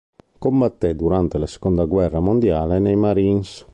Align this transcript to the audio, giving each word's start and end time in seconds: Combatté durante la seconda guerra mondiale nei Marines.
Combatté 0.43 0.95
durante 0.95 1.37
la 1.37 1.45
seconda 1.45 1.85
guerra 1.85 2.19
mondiale 2.19 2.79
nei 2.79 2.95
Marines. 2.95 3.67